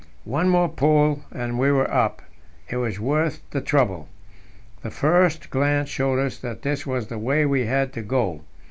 [0.25, 2.23] One more pull and we were up;
[2.67, 4.09] it was worth the trouble.
[4.81, 8.41] The first glance showed us that this was the way we had to go.